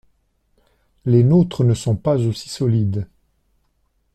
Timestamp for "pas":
1.95-2.15